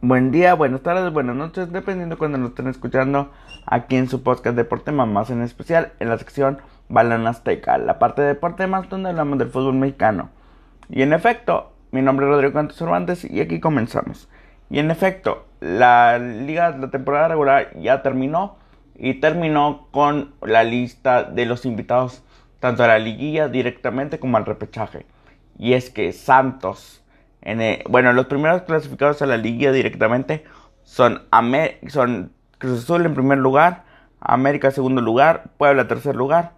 [0.00, 3.32] Buen día, buenas tardes, buenas noches, dependiendo de cuando nos estén escuchando
[3.66, 6.58] aquí en su podcast Deporte Más en especial en la sección
[6.88, 10.30] Balón Azteca, la parte de deporte más donde hablamos del fútbol mexicano.
[10.88, 14.28] Y en efecto, mi nombre es Rodrigo Cantos Cervantes y aquí comenzamos.
[14.70, 18.56] Y en efecto, la liga, la temporada regular ya terminó
[18.94, 22.22] y terminó con la lista de los invitados
[22.60, 25.06] tanto a la liguilla directamente como al repechaje.
[25.58, 27.02] Y es que Santos,
[27.48, 30.44] en bueno, los primeros clasificados a la liguilla directamente
[30.82, 31.22] son,
[31.88, 33.84] son Cruz Azul en primer lugar,
[34.20, 36.52] América segundo lugar, Puebla tercer lugar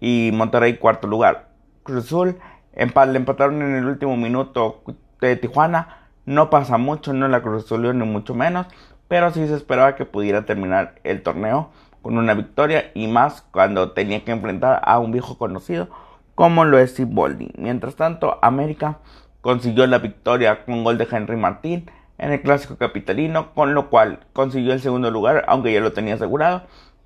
[0.00, 1.48] y Monterrey cuarto lugar.
[1.84, 2.38] Cruz Azul
[2.74, 4.82] le empataron en el último minuto
[5.20, 6.08] de Tijuana.
[6.24, 8.66] No pasa mucho, no la Cruz Azul ni mucho menos,
[9.06, 11.70] pero sí se esperaba que pudiera terminar el torneo
[12.02, 15.88] con una victoria y más cuando tenía que enfrentar a un viejo conocido
[16.34, 17.52] como lo es Siboldi.
[17.56, 18.98] Mientras tanto, América
[19.42, 24.20] consiguió la victoria con gol de Henry Martín en el clásico capitalino, con lo cual
[24.32, 26.62] consiguió el segundo lugar, aunque ya lo tenía asegurado,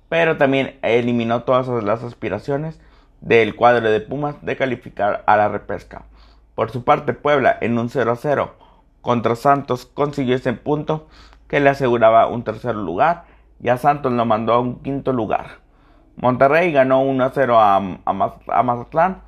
[0.07, 2.79] pero también eliminó todas las aspiraciones
[3.19, 6.03] del cuadro de Pumas de calificar a la repesca.
[6.55, 8.55] Por su parte, Puebla en un 0 0
[9.01, 11.07] contra Santos consiguió ese punto
[11.47, 13.25] que le aseguraba un tercer lugar
[13.61, 15.59] y a Santos lo mandó a un quinto lugar.
[16.15, 17.75] Monterrey ganó 1 0 a,
[18.05, 19.21] a, Mazatlán.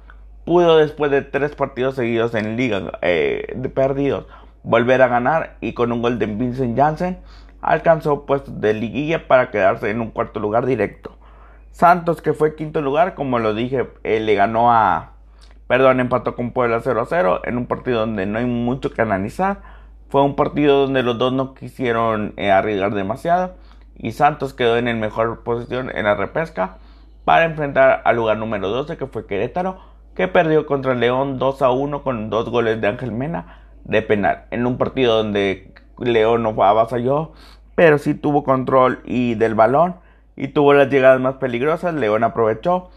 [0.46, 4.26] Pudo después de tres partidos seguidos en liga eh, de perdidos
[4.64, 7.20] volver a ganar y con un gol de Vincent Janssen
[7.62, 11.18] alcanzó puestos de liguilla para quedarse en un cuarto lugar directo.
[11.72, 15.12] Santos, que fue quinto lugar, como lo dije, eh, le ganó a.
[15.68, 19.02] Perdón, empató con Puebla 0 a 0 en un partido donde no hay mucho que
[19.02, 19.62] analizar.
[20.10, 23.54] Fue un partido donde los dos no quisieron eh, arriesgar demasiado
[23.96, 26.78] y Santos quedó en el mejor posición en la repesca
[27.26, 29.80] para enfrentar al lugar número 12 que fue Querétaro
[30.16, 34.46] que perdió contra León 2 a 1 con dos goles de Ángel Mena de penal
[34.52, 37.34] en un partido donde León no avasalló
[37.76, 39.96] pero sí tuvo control y del balón
[40.36, 42.90] y tuvo las llegadas más peligrosas León aprovechó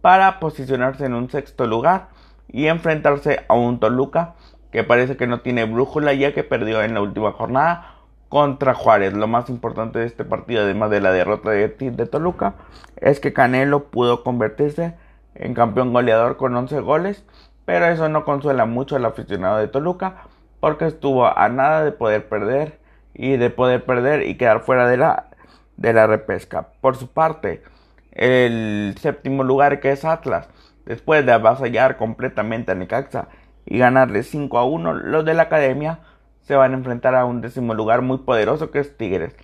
[0.00, 2.08] para posicionarse en un sexto lugar
[2.48, 4.34] y enfrentarse a un Toluca
[4.70, 7.94] que parece que no tiene brújula ya que perdió en la última jornada
[8.28, 9.14] contra Juárez.
[9.14, 12.54] Lo más importante de este partido, además de la derrota de, de Toluca,
[12.96, 14.94] es que Canelo pudo convertirse
[15.38, 17.24] en campeón goleador con 11 goles,
[17.64, 20.24] pero eso no consuela mucho al aficionado de Toluca,
[20.60, 22.78] porque estuvo a nada de poder perder
[23.14, 25.28] y de poder perder y quedar fuera de la,
[25.76, 26.68] de la repesca.
[26.80, 27.62] Por su parte,
[28.12, 30.48] el séptimo lugar que es Atlas,
[30.84, 33.28] después de avasallar completamente a Necaxa
[33.64, 36.00] y ganarle 5 a 1, los de la academia
[36.42, 39.34] se van a enfrentar a un décimo lugar muy poderoso que es Tigres.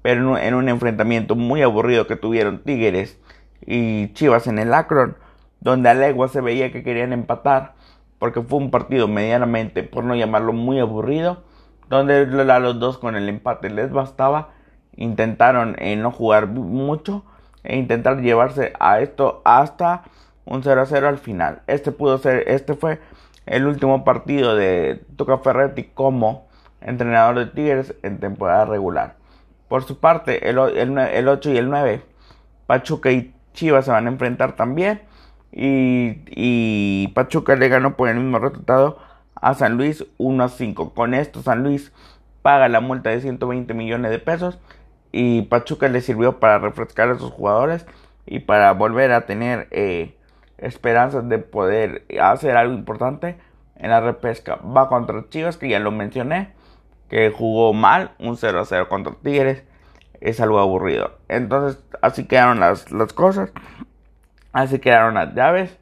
[0.00, 3.18] Pero en un enfrentamiento muy aburrido que tuvieron Tigres
[3.66, 5.16] y Chivas en el Akron,
[5.62, 7.74] donde a legua se veía que querían empatar,
[8.18, 11.44] porque fue un partido medianamente, por no llamarlo muy aburrido,
[11.88, 14.50] donde a los dos con el empate les bastaba,
[14.96, 17.24] intentaron eh, no jugar mucho
[17.62, 20.02] e intentar llevarse a esto hasta
[20.44, 21.62] un 0 a 0 al final.
[21.66, 23.00] Este pudo ser, este fue
[23.46, 26.48] el último partido de Tuca Ferretti como
[26.80, 29.16] entrenador de Tigres en temporada regular.
[29.68, 32.02] Por su parte, el, 8 y el 9,
[32.66, 35.02] Pachuca y Chivas se van a enfrentar también.
[35.52, 38.98] Y, Pachuca le ganó por el mismo resultado
[39.34, 40.94] a San Luis 1 a 5.
[40.94, 41.92] Con esto, San Luis
[42.42, 44.58] paga la multa de 120 millones de pesos.
[45.12, 47.86] Y Pachuca le sirvió para refrescar a sus jugadores
[48.24, 50.16] y para volver a tener eh,
[50.58, 53.36] esperanzas de poder hacer algo importante
[53.76, 54.56] en la repesca.
[54.56, 56.54] Va contra Chivas, que ya lo mencioné
[57.12, 59.64] que jugó mal, un 0 a 0 contra Tigres,
[60.22, 61.18] es algo aburrido.
[61.28, 63.52] Entonces, así quedaron las cosas,
[64.52, 65.78] así quedaron las llaves.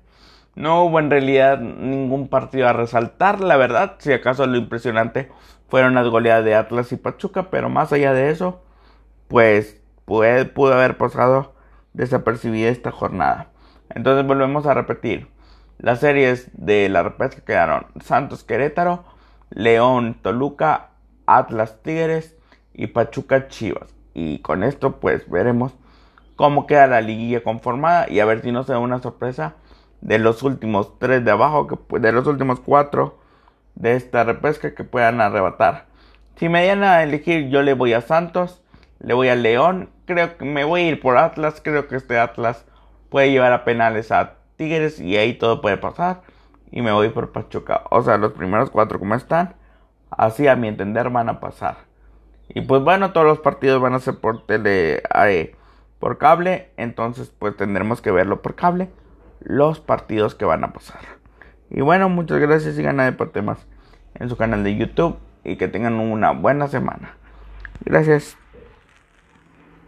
[0.54, 5.30] No hubo en realidad ningún partido a resaltar, la verdad, si acaso lo impresionante
[5.68, 8.62] fueron las goleadas de Atlas y Pachuca, pero más allá de eso,
[9.28, 11.54] pues pudo haber pasado
[11.92, 13.48] desapercibida esta jornada.
[13.94, 15.28] Entonces volvemos a repetir.
[15.78, 19.04] Las series de la repesca quedaron Santos Querétaro,
[19.50, 20.90] León Toluca,
[21.26, 22.36] Atlas Tigres
[22.74, 23.94] y Pachuca Chivas.
[24.12, 25.74] Y con esto pues veremos
[26.40, 29.56] cómo queda la liguilla conformada y a ver si no se da una sorpresa
[30.00, 33.18] de los últimos tres de abajo, que, de los últimos cuatro
[33.74, 35.84] de esta repesca que puedan arrebatar.
[36.36, 38.62] Si me dieran a elegir, yo le voy a Santos,
[39.00, 42.18] le voy a León, creo que me voy a ir por Atlas, creo que este
[42.18, 42.64] Atlas
[43.10, 46.22] puede llevar a penales a Tigres y ahí todo puede pasar.
[46.70, 47.82] Y me voy por Pachuca.
[47.90, 49.56] O sea, los primeros cuatro como están.
[50.10, 51.76] Así a mi entender van a pasar.
[52.48, 55.54] Y pues bueno, todos los partidos van a ser por tele, eh,
[56.00, 56.70] por cable.
[56.76, 58.90] Entonces pues tendremos que verlo por cable.
[59.38, 61.00] Los partidos que van a pasar.
[61.70, 62.74] Y bueno, muchas gracias.
[62.74, 63.68] Sigan a Deporte Más
[64.14, 65.16] en su canal de YouTube.
[65.44, 67.16] Y que tengan una buena semana.
[67.84, 68.36] Gracias.